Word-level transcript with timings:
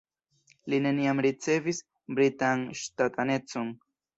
Li 0.73 0.79
neniam 0.85 1.21
ricevis 1.27 1.83
britan 2.21 2.67
ŝtatanecon. 2.81 3.75